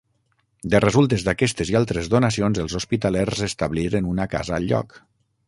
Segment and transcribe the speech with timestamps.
[0.75, 4.99] De resultes d'aquestes i d'altres donacions, els hospitalers establiren una casa al lloc.